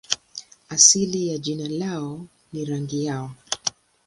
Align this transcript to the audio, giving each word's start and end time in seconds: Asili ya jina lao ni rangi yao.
Asili 0.69 1.27
ya 1.27 1.37
jina 1.37 1.69
lao 1.69 2.25
ni 2.53 2.65
rangi 2.65 3.05
yao. 3.05 3.31